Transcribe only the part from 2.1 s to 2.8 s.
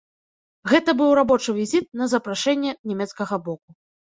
запрашэнне